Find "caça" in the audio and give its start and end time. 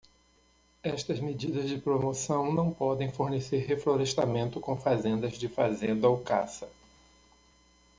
6.19-6.67